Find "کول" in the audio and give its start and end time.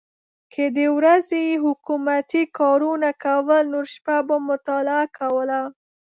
3.25-3.63